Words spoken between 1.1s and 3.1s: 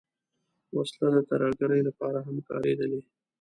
د ترهګرۍ لپاره هم کارېدلې